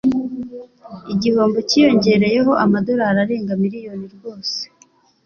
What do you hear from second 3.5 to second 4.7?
miliyoni rwose